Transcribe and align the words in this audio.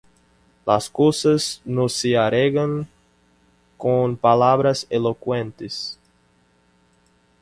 Las 0.65 0.89
cosas 0.89 1.61
no 1.63 1.87
se 1.87 2.17
arreglan 2.17 2.87
con 3.77 4.17
palabras 4.17 4.87
elocuentes. 4.89 5.99